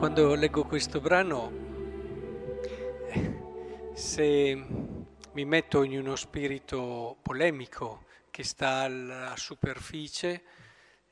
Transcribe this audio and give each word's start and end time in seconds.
quando 0.00 0.34
leggo 0.34 0.64
questo 0.64 0.98
brano, 0.98 1.52
se 3.92 4.54
mi 5.32 5.44
metto 5.44 5.82
in 5.82 5.98
uno 5.98 6.16
spirito 6.16 7.18
polemico 7.20 8.06
che 8.30 8.42
sta 8.42 8.78
alla 8.78 9.34
superficie, 9.36 10.42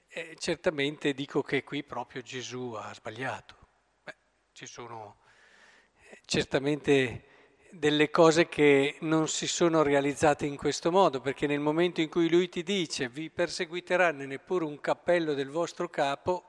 eh, 0.08 0.34
certamente 0.38 1.12
dico 1.12 1.42
che 1.42 1.64
qui 1.64 1.84
proprio 1.84 2.22
Gesù 2.22 2.72
ha 2.78 2.94
sbagliato. 2.94 3.56
Beh, 4.04 4.14
ci 4.52 4.64
sono 4.64 5.18
eh, 6.08 6.20
certamente 6.24 7.24
delle 7.70 8.08
cose 8.08 8.48
che 8.48 8.96
non 9.00 9.28
si 9.28 9.46
sono 9.46 9.82
realizzate 9.82 10.46
in 10.46 10.56
questo 10.56 10.90
modo, 10.90 11.20
perché 11.20 11.46
nel 11.46 11.60
momento 11.60 12.00
in 12.00 12.08
cui 12.08 12.30
lui 12.30 12.48
ti 12.48 12.62
dice 12.62 13.10
vi 13.10 13.28
perseguiteranno 13.28 14.24
neppure 14.24 14.64
un 14.64 14.80
cappello 14.80 15.34
del 15.34 15.50
vostro 15.50 15.90
capo, 15.90 16.46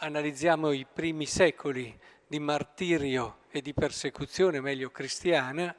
analizziamo 0.00 0.72
i 0.72 0.86
primi 0.90 1.26
secoli 1.26 1.98
di 2.26 2.38
martirio 2.38 3.40
e 3.50 3.60
di 3.60 3.74
persecuzione, 3.74 4.60
meglio 4.60 4.90
cristiana, 4.90 5.76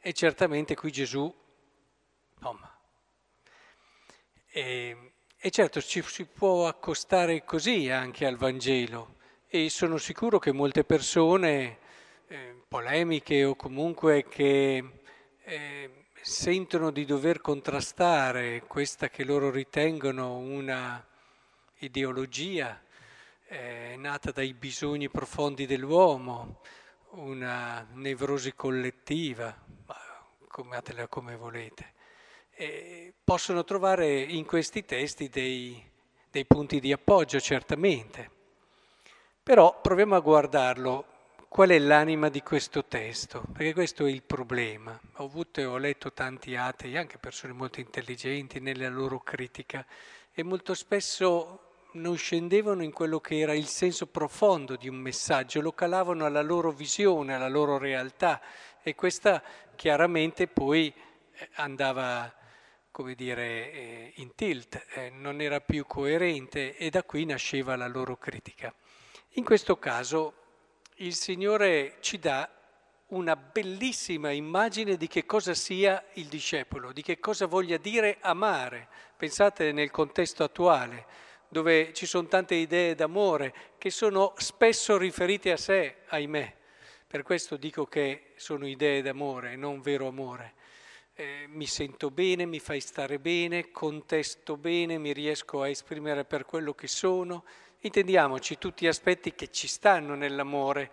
e 0.00 0.12
certamente 0.12 0.74
qui 0.74 0.90
Gesù. 0.90 1.32
E, 4.48 5.12
e 5.36 5.50
certo 5.50 5.80
ci 5.80 6.02
si 6.02 6.24
può 6.24 6.66
accostare 6.66 7.44
così 7.44 7.88
anche 7.88 8.26
al 8.26 8.36
Vangelo 8.36 9.16
e 9.46 9.70
sono 9.70 9.96
sicuro 9.96 10.38
che 10.38 10.52
molte 10.52 10.82
persone 10.82 11.78
eh, 12.26 12.62
polemiche 12.66 13.44
o 13.44 13.54
comunque 13.54 14.26
che 14.28 14.84
eh, 15.44 15.90
sentono 16.20 16.90
di 16.90 17.04
dover 17.04 17.40
contrastare 17.40 18.62
questa 18.66 19.08
che 19.08 19.24
loro 19.24 19.50
ritengono 19.50 20.36
una 20.36 21.04
ideologia 21.78 22.80
eh, 23.52 23.96
nata 23.98 24.30
dai 24.30 24.54
bisogni 24.54 25.10
profondi 25.10 25.66
dell'uomo, 25.66 26.60
una 27.10 27.86
nevrosi 27.92 28.54
collettiva, 28.54 29.54
chiamatela 30.50 31.06
come 31.06 31.36
volete, 31.36 31.92
e 32.50 33.12
possono 33.22 33.62
trovare 33.62 34.20
in 34.22 34.46
questi 34.46 34.86
testi 34.86 35.28
dei, 35.28 35.84
dei 36.30 36.46
punti 36.46 36.80
di 36.80 36.92
appoggio, 36.92 37.38
certamente. 37.40 38.30
Però 39.42 39.78
proviamo 39.82 40.16
a 40.16 40.20
guardarlo 40.20 41.04
qual 41.48 41.68
è 41.68 41.78
l'anima 41.78 42.30
di 42.30 42.40
questo 42.40 42.86
testo, 42.86 43.42
perché 43.52 43.74
questo 43.74 44.06
è 44.06 44.10
il 44.10 44.22
problema. 44.22 44.98
Ho 45.16 45.24
avuto 45.24 45.60
e 45.60 45.66
ho 45.66 45.76
letto 45.76 46.14
tanti 46.14 46.56
atei, 46.56 46.96
anche 46.96 47.18
persone 47.18 47.52
molto 47.52 47.80
intelligenti, 47.80 48.60
nella 48.60 48.88
loro 48.88 49.18
critica, 49.18 49.84
e 50.32 50.42
molto 50.42 50.72
spesso 50.72 51.71
non 51.92 52.16
scendevano 52.16 52.82
in 52.82 52.92
quello 52.92 53.20
che 53.20 53.38
era 53.38 53.54
il 53.54 53.66
senso 53.66 54.06
profondo 54.06 54.76
di 54.76 54.88
un 54.88 54.96
messaggio, 54.96 55.60
lo 55.60 55.72
calavano 55.72 56.24
alla 56.24 56.42
loro 56.42 56.70
visione, 56.70 57.34
alla 57.34 57.48
loro 57.48 57.78
realtà 57.78 58.40
e 58.82 58.94
questa 58.94 59.42
chiaramente 59.76 60.46
poi 60.46 60.92
eh, 61.32 61.48
andava, 61.54 62.32
come 62.90 63.14
dire, 63.14 63.72
eh, 63.72 64.12
in 64.16 64.34
tilt, 64.34 64.84
eh, 64.94 65.10
non 65.10 65.40
era 65.40 65.60
più 65.60 65.86
coerente 65.86 66.76
e 66.76 66.90
da 66.90 67.02
qui 67.02 67.24
nasceva 67.24 67.76
la 67.76 67.88
loro 67.88 68.16
critica. 68.16 68.74
In 69.36 69.44
questo 69.44 69.78
caso 69.78 70.34
il 70.96 71.14
Signore 71.14 71.96
ci 72.00 72.18
dà 72.18 72.48
una 73.08 73.36
bellissima 73.36 74.30
immagine 74.30 74.96
di 74.96 75.06
che 75.06 75.26
cosa 75.26 75.52
sia 75.54 76.02
il 76.14 76.26
discepolo, 76.26 76.92
di 76.92 77.02
che 77.02 77.18
cosa 77.18 77.46
voglia 77.46 77.76
dire 77.76 78.16
amare. 78.20 78.88
Pensate 79.16 79.72
nel 79.72 79.90
contesto 79.90 80.44
attuale 80.44 81.06
dove 81.52 81.92
ci 81.92 82.06
sono 82.06 82.28
tante 82.28 82.54
idee 82.54 82.94
d'amore 82.94 83.52
che 83.76 83.90
sono 83.90 84.32
spesso 84.38 84.96
riferite 84.96 85.52
a 85.52 85.58
sé, 85.58 85.96
ahimè. 86.06 86.56
Per 87.06 87.22
questo 87.22 87.58
dico 87.58 87.84
che 87.84 88.32
sono 88.36 88.66
idee 88.66 89.02
d'amore, 89.02 89.54
non 89.54 89.82
vero 89.82 90.06
amore. 90.08 90.54
Eh, 91.12 91.44
mi 91.48 91.66
sento 91.66 92.10
bene, 92.10 92.46
mi 92.46 92.58
fai 92.58 92.80
stare 92.80 93.18
bene, 93.18 93.70
contesto 93.70 94.56
bene, 94.56 94.96
mi 94.96 95.12
riesco 95.12 95.60
a 95.60 95.68
esprimere 95.68 96.24
per 96.24 96.46
quello 96.46 96.72
che 96.72 96.88
sono. 96.88 97.44
Intendiamoci 97.80 98.56
tutti 98.56 98.86
aspetti 98.86 99.34
che 99.34 99.50
ci 99.50 99.68
stanno 99.68 100.14
nell'amore, 100.14 100.90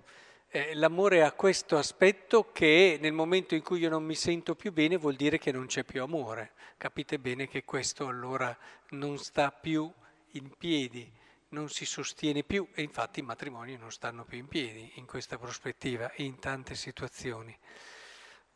eh, 0.56 0.74
l'amore 0.74 1.22
ha 1.22 1.34
questo 1.34 1.78
aspetto 1.78 2.54
che 2.54 2.98
nel 3.02 3.12
momento 3.12 3.56
in 3.56 3.62
cui 3.62 3.80
io 3.80 3.90
non 3.90 4.06
mi 4.06 4.16
sento 4.16 4.56
più 4.56 4.72
bene 4.72 4.96
vuol 4.96 5.16
dire 5.16 5.38
che 5.38 5.52
non 5.52 5.66
c'è 5.66 5.84
più 5.84 6.02
amore. 6.02 6.54
Capite 6.78 7.20
bene 7.20 7.50
che 7.50 7.66
questo 7.66 8.08
allora 8.08 8.58
non 8.92 9.18
sta 9.18 9.52
più 9.52 9.92
in 10.32 10.50
piedi, 10.58 11.12
non 11.50 11.68
si 11.68 11.86
sostiene 11.86 12.44
più 12.44 12.70
e 12.74 12.84
infatti 12.84 13.20
i 13.20 13.24
matrimoni 13.24 13.76
non 13.76 13.92
stanno 13.92 14.24
più 14.24 14.38
in 14.38 14.48
piedi 14.48 14.94
in 14.96 15.06
questa 15.06 15.38
prospettiva 15.38 16.10
in 16.18 16.40
tante 16.40 16.74
situazioni. 16.76 17.58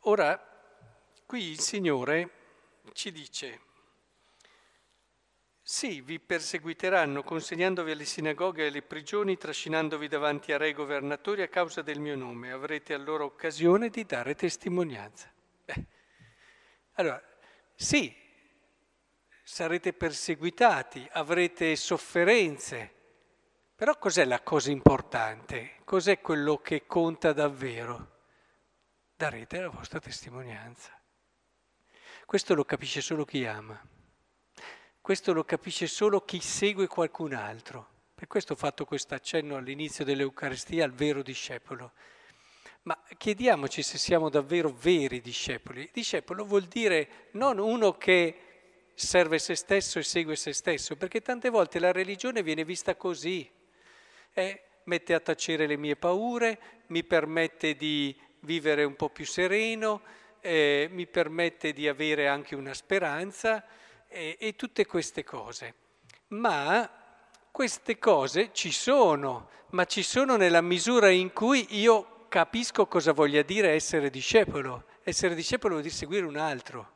Ora, 0.04 0.42
qui 1.26 1.50
il 1.50 1.60
Signore 1.60 2.30
ci 2.94 3.12
dice 3.12 3.60
sì, 5.70 6.00
vi 6.00 6.18
perseguiteranno 6.18 7.22
consegnandovi 7.22 7.92
alle 7.92 8.04
sinagoghe 8.04 8.64
e 8.64 8.66
alle 8.66 8.82
prigioni, 8.82 9.38
trascinandovi 9.38 10.08
davanti 10.08 10.50
a 10.52 10.56
re 10.56 10.72
governatori 10.72 11.42
a 11.42 11.48
causa 11.48 11.80
del 11.80 12.00
mio 12.00 12.16
nome. 12.16 12.50
Avrete 12.50 12.92
allora 12.92 13.22
occasione 13.22 13.88
di 13.88 14.04
dare 14.04 14.34
testimonianza. 14.34 15.32
Beh, 15.64 15.86
allora, 16.94 17.22
sì, 17.76 18.12
sarete 19.44 19.92
perseguitati, 19.92 21.06
avrete 21.12 21.76
sofferenze, 21.76 22.92
però 23.76 23.96
cos'è 23.96 24.24
la 24.24 24.40
cosa 24.40 24.72
importante? 24.72 25.76
Cos'è 25.84 26.20
quello 26.20 26.58
che 26.58 26.84
conta 26.84 27.32
davvero? 27.32 28.22
Darete 29.14 29.60
la 29.60 29.68
vostra 29.68 30.00
testimonianza. 30.00 31.00
Questo 32.26 32.56
lo 32.56 32.64
capisce 32.64 33.00
solo 33.00 33.24
chi 33.24 33.46
ama. 33.46 33.80
Questo 35.10 35.32
lo 35.32 35.42
capisce 35.42 35.88
solo 35.88 36.20
chi 36.20 36.38
segue 36.38 36.86
qualcun 36.86 37.32
altro. 37.32 37.84
Per 38.14 38.28
questo 38.28 38.52
ho 38.52 38.56
fatto 38.56 38.84
questo 38.84 39.16
accenno 39.16 39.56
all'inizio 39.56 40.04
dell'Eucaristia 40.04 40.84
al 40.84 40.92
vero 40.92 41.20
discepolo. 41.20 41.94
Ma 42.82 42.96
chiediamoci 43.18 43.82
se 43.82 43.98
siamo 43.98 44.28
davvero 44.28 44.72
veri 44.72 45.20
discepoli. 45.20 45.90
Discepolo 45.92 46.44
vuol 46.44 46.66
dire 46.66 47.30
non 47.32 47.58
uno 47.58 47.96
che 47.96 48.36
serve 48.94 49.40
se 49.40 49.56
stesso 49.56 49.98
e 49.98 50.04
segue 50.04 50.36
se 50.36 50.52
stesso, 50.52 50.94
perché 50.94 51.20
tante 51.22 51.48
volte 51.48 51.80
la 51.80 51.90
religione 51.90 52.44
viene 52.44 52.64
vista 52.64 52.94
così. 52.94 53.50
Eh, 54.32 54.62
mette 54.84 55.14
a 55.14 55.18
tacere 55.18 55.66
le 55.66 55.76
mie 55.76 55.96
paure, 55.96 56.84
mi 56.86 57.02
permette 57.02 57.74
di 57.74 58.16
vivere 58.42 58.84
un 58.84 58.94
po' 58.94 59.10
più 59.10 59.26
sereno, 59.26 60.02
eh, 60.38 60.86
mi 60.88 61.08
permette 61.08 61.72
di 61.72 61.88
avere 61.88 62.28
anche 62.28 62.54
una 62.54 62.74
speranza 62.74 63.64
e, 64.10 64.36
e 64.38 64.56
tutte 64.56 64.84
queste 64.84 65.24
cose. 65.24 65.74
Ma 66.28 66.88
queste 67.50 67.98
cose 67.98 68.50
ci 68.52 68.72
sono, 68.72 69.48
ma 69.70 69.84
ci 69.84 70.02
sono 70.02 70.36
nella 70.36 70.60
misura 70.60 71.08
in 71.08 71.32
cui 71.32 71.66
io 71.78 72.26
capisco 72.28 72.86
cosa 72.86 73.12
voglia 73.12 73.42
dire 73.42 73.70
essere 73.70 74.10
discepolo. 74.10 74.84
Essere 75.02 75.34
discepolo 75.34 75.74
vuol 75.74 75.84
dire 75.84 75.94
seguire 75.94 76.26
un 76.26 76.36
altro, 76.36 76.92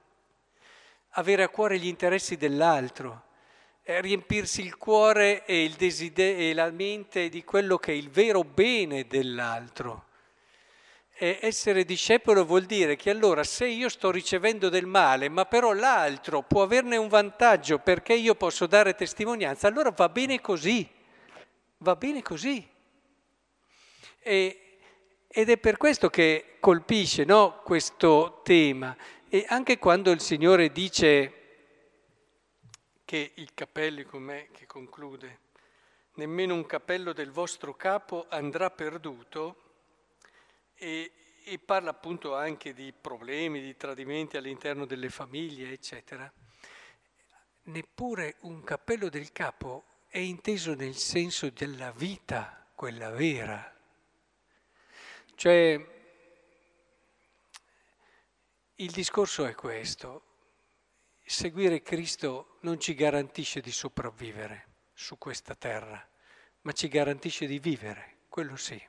avere 1.10 1.42
a 1.42 1.48
cuore 1.48 1.78
gli 1.78 1.86
interessi 1.86 2.36
dell'altro, 2.36 3.24
eh, 3.83 4.00
riempirsi 4.00 4.60
il 4.60 4.77
cuore 4.77 5.44
e, 5.47 5.65
il 5.65 5.72
desider- 5.72 6.39
e 6.39 6.53
la 6.53 6.71
mente 6.71 7.28
di 7.28 7.42
quello 7.44 7.78
che 7.78 7.92
è 7.92 7.94
il 7.94 8.10
vero 8.10 8.44
bene 8.44 9.06
dell'altro. 9.06 10.09
E 11.16 11.39
essere 11.43 11.84
discepolo 11.84 12.45
vuol 12.45 12.65
dire 12.65 12.97
che 12.97 13.09
allora 13.09 13.45
se 13.45 13.66
io 13.66 13.89
sto 13.89 14.11
ricevendo 14.11 14.69
del 14.69 14.87
male, 14.87 15.28
ma 15.28 15.45
però 15.47 15.72
l'altro 15.72 16.43
può 16.43 16.63
averne 16.63 16.97
un 16.97 17.07
vantaggio 17.07 17.78
perché 17.78 18.15
io 18.15 18.34
posso 18.34 18.66
dare 18.66 18.97
testimonianza, 18.97 19.69
allora 19.69 19.91
va 19.91 20.09
bene 20.09 20.41
così, 20.41 20.89
va 21.78 21.95
bene 21.95 22.21
così. 22.21 22.69
E, 24.19 24.78
ed 25.28 25.51
è 25.51 25.57
per 25.57 25.77
questo 25.77 26.11
che 26.11 26.57
colpisce 26.59 27.25
no, 27.25 27.61
questo 27.63 28.41
tema. 28.43 28.97
E 29.28 29.45
anche 29.49 29.78
quando 29.78 30.11
il 30.11 30.21
Signore 30.21 30.72
dice 30.72 31.33
che 33.05 33.33
i 33.34 33.49
capelli, 33.55 34.03
com'è 34.03 34.49
che 34.51 34.66
conclude, 34.66 35.39
nemmeno 36.15 36.55
un 36.55 36.66
capello 36.66 37.13
del 37.13 37.31
vostro 37.31 37.75
capo 37.75 38.27
andrà 38.28 38.71
perduto, 38.71 39.64
e, 40.74 41.12
e 41.44 41.59
parla 41.59 41.91
appunto 41.91 42.34
anche 42.34 42.72
di 42.72 42.92
problemi, 42.92 43.60
di 43.60 43.76
tradimenti 43.76 44.36
all'interno 44.36 44.86
delle 44.86 45.10
famiglie, 45.10 45.72
eccetera. 45.72 46.32
Neppure 47.65 48.36
un 48.41 48.62
cappello 48.62 49.09
del 49.09 49.32
capo 49.32 49.84
è 50.09 50.18
inteso 50.18 50.74
nel 50.74 50.94
senso 50.94 51.50
della 51.50 51.91
vita, 51.92 52.66
quella 52.74 53.10
vera. 53.10 53.72
Cioè, 55.34 55.92
il 58.77 58.91
discorso 58.91 59.44
è 59.47 59.54
questo. 59.54 60.22
seguire 61.24 61.82
Cristo 61.82 62.59
non 62.60 62.78
ci 62.78 62.94
garantisce 62.94 63.60
di 63.60 63.72
sopravvivere 63.72 64.66
su 64.92 65.16
questa 65.16 65.54
terra, 65.54 66.06
ma 66.62 66.72
ci 66.72 66.88
garantisce 66.88 67.47
di 67.47 67.59
vivere, 67.59 68.18
quello 68.28 68.56
sì. 68.56 68.80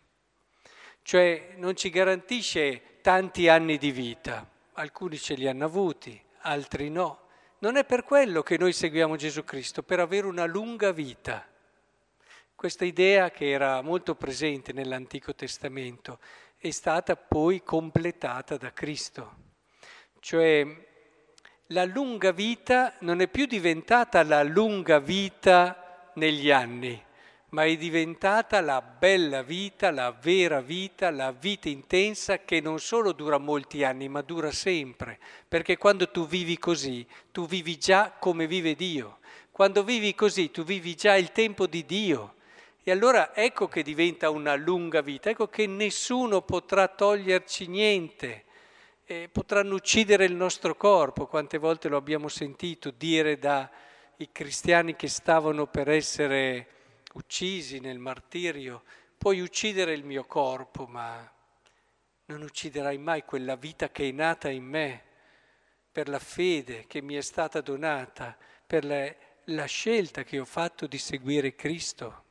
Cioè 1.05 1.53
non 1.57 1.75
ci 1.75 1.91
garantisce 1.91 2.97
tanti 3.01 3.47
anni 3.47 3.77
di 3.77 3.91
vita, 3.91 4.49
alcuni 4.73 5.19
ce 5.19 5.35
li 5.35 5.47
hanno 5.47 5.65
avuti, 5.65 6.19
altri 6.39 6.89
no. 6.89 7.27
Non 7.59 7.75
è 7.75 7.85
per 7.85 8.03
quello 8.03 8.41
che 8.41 8.57
noi 8.57 8.73
seguiamo 8.73 9.15
Gesù 9.15 9.43
Cristo, 9.43 9.83
per 9.83 9.99
avere 9.99 10.25
una 10.25 10.45
lunga 10.45 10.91
vita. 10.91 11.47
Questa 12.55 12.85
idea 12.85 13.29
che 13.29 13.51
era 13.51 13.83
molto 13.83 14.15
presente 14.15 14.73
nell'Antico 14.73 15.35
Testamento 15.35 16.17
è 16.57 16.71
stata 16.71 17.15
poi 17.15 17.61
completata 17.61 18.57
da 18.57 18.73
Cristo. 18.73 19.35
Cioè 20.19 20.87
la 21.67 21.85
lunga 21.85 22.31
vita 22.31 22.95
non 23.01 23.21
è 23.21 23.27
più 23.27 23.45
diventata 23.45 24.23
la 24.23 24.41
lunga 24.41 24.97
vita 24.97 26.09
negli 26.15 26.49
anni, 26.49 27.04
ma 27.55 27.63
è 27.63 27.77
diventata 27.77 28.59
la 28.59 28.81
bella 28.81 29.41
vita, 29.41 29.89
la 29.89 30.11
vera 30.11 30.59
vita, 30.59 31.09
la 31.09 31.31
vita 31.31 31.69
intensa 31.69 32.39
che 32.39 32.59
non 32.59 32.79
solo 32.79 33.13
dura 33.13 33.37
molti 33.37 33.85
anni, 33.85 34.09
ma 34.09 34.21
dura 34.21 34.51
sempre, 34.51 35.17
perché 35.47 35.77
quando 35.77 36.11
tu 36.11 36.27
vivi 36.27 36.57
così, 36.57 37.07
tu 37.31 37.47
vivi 37.47 37.77
già 37.77 38.11
come 38.19 38.45
vive 38.45 38.75
Dio. 38.75 39.19
Quando 39.51 39.85
vivi 39.85 40.13
così, 40.15 40.51
tu 40.51 40.65
vivi 40.65 40.95
già 40.95 41.15
il 41.15 41.31
tempo 41.31 41.65
di 41.65 41.85
Dio. 41.85 42.33
E 42.83 42.91
allora 42.91 43.33
ecco 43.33 43.69
che 43.69 43.83
diventa 43.83 44.29
una 44.29 44.55
lunga 44.55 44.99
vita, 44.99 45.29
ecco 45.29 45.47
che 45.47 45.65
nessuno 45.65 46.41
potrà 46.41 46.89
toglierci 46.89 47.67
niente, 47.67 48.43
eh, 49.05 49.29
potranno 49.31 49.75
uccidere 49.75 50.25
il 50.25 50.35
nostro 50.35 50.75
corpo, 50.75 51.25
quante 51.25 51.57
volte 51.57 51.87
lo 51.87 51.95
abbiamo 51.95 52.27
sentito 52.27 52.91
dire 52.91 53.39
dai 53.39 53.69
cristiani 54.33 54.97
che 54.97 55.07
stavano 55.07 55.67
per 55.67 55.87
essere 55.87 56.73
uccisi 57.15 57.79
nel 57.79 57.99
martirio, 57.99 58.83
puoi 59.17 59.39
uccidere 59.39 59.93
il 59.93 60.03
mio 60.03 60.25
corpo, 60.25 60.85
ma 60.85 61.31
non 62.25 62.41
ucciderai 62.41 62.97
mai 62.97 63.23
quella 63.23 63.55
vita 63.55 63.89
che 63.89 64.09
è 64.09 64.11
nata 64.11 64.49
in 64.49 64.65
me, 64.65 65.03
per 65.91 66.09
la 66.09 66.19
fede 66.19 66.85
che 66.87 67.01
mi 67.01 67.15
è 67.15 67.21
stata 67.21 67.61
donata, 67.61 68.37
per 68.67 68.83
la, 68.83 69.13
la 69.45 69.65
scelta 69.65 70.23
che 70.23 70.39
ho 70.39 70.45
fatto 70.45 70.87
di 70.87 70.97
seguire 70.97 71.55
Cristo. 71.55 72.23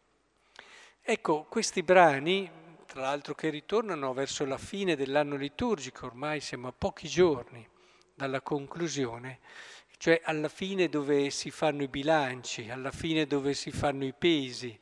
Ecco, 1.00 1.44
questi 1.44 1.82
brani, 1.82 2.50
tra 2.86 3.02
l'altro 3.02 3.34
che 3.34 3.48
ritornano 3.48 4.12
verso 4.12 4.44
la 4.44 4.58
fine 4.58 4.96
dell'anno 4.96 5.36
liturgico, 5.36 6.06
ormai 6.06 6.40
siamo 6.40 6.68
a 6.68 6.74
pochi 6.76 7.08
giorni 7.08 7.66
dalla 8.14 8.42
conclusione, 8.42 9.40
cioè 9.96 10.20
alla 10.24 10.48
fine 10.48 10.88
dove 10.88 11.30
si 11.30 11.50
fanno 11.50 11.82
i 11.82 11.88
bilanci, 11.88 12.70
alla 12.70 12.90
fine 12.90 13.26
dove 13.26 13.54
si 13.54 13.70
fanno 13.70 14.04
i 14.04 14.12
pesi. 14.12 14.78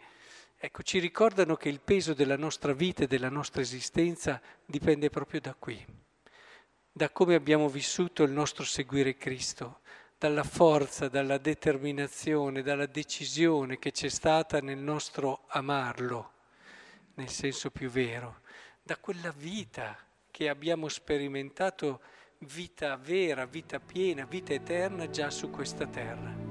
Ecco, 0.57 0.83
ci 0.83 0.99
ricordano 0.99 1.57
che 1.57 1.69
il 1.69 1.81
peso 1.81 2.15
della 2.15 2.37
nostra 2.37 2.73
vita 2.73 3.05
e 3.05 3.07
della 3.09 3.29
nostra 3.29 3.61
esistenza 3.61 4.41
dipende 4.65 5.11
proprio 5.11 5.41
da 5.41 5.55
qui, 5.55 5.85
da 6.91 7.11
come 7.11 7.35
abbiamo 7.35 7.69
vissuto 7.69 8.23
il 8.23 8.31
nostro 8.31 8.65
seguire 8.65 9.17
Cristo, 9.17 9.81
dalla 10.19 10.45
forza, 10.45 11.09
dalla 11.09 11.39
determinazione, 11.39 12.63
dalla 12.63 12.87
decisione 12.87 13.81
che 13.81 13.91
c'è 13.91 14.09
stata 14.09 14.61
nel 14.61 14.79
nostro 14.79 15.47
amarlo, 15.49 16.33
nel 17.15 17.29
senso 17.29 17.73
più 17.73 17.91
vero, 17.91 18.43
da 18.83 18.97
quella 18.99 19.33
vita 19.33 19.99
che 20.31 20.49
abbiamo 20.49 20.89
sperimentato, 20.89 22.01
vita 22.47 22.97
vera, 22.97 23.47
vita 23.47 23.79
piena, 23.79 24.25
vita 24.25 24.53
eterna 24.53 25.09
già 25.09 25.31
su 25.31 25.51
questa 25.51 25.87
terra. 25.87 26.42